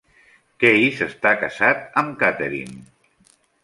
[0.63, 2.85] Keyes està casat amb Catherine.